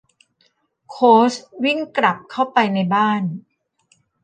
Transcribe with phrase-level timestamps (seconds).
[0.89, 3.21] โค้ชวิ่งกลับเข้าไปในบ้าน